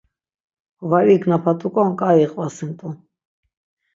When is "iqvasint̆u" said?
2.25-2.87